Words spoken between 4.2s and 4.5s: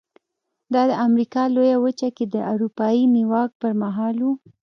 و.